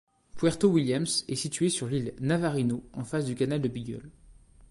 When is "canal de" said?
3.35-3.67